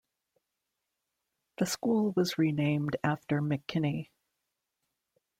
The 1.59 1.67
school 1.67 2.11
was 2.15 2.39
renamed 2.39 2.95
after 3.03 3.39
McKinney. 3.39 4.07